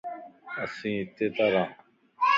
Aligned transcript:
اسين 0.63 0.97
ھتي 1.03 1.25
تان 1.35 1.49
ران 1.53 1.69